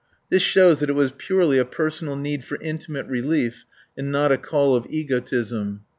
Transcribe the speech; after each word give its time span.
This 0.31 0.41
shows 0.41 0.79
that 0.79 0.89
it 0.89 0.93
was 0.93 1.13
purely 1.15 1.59
a 1.59 1.63
personal 1.63 2.15
need 2.15 2.43
for 2.43 2.57
intimate 2.59 3.05
relief 3.05 3.65
and 3.95 4.11
not 4.11 4.31
a 4.31 4.37
call 4.39 4.75
of 4.75 4.87
egotism. 4.89 5.81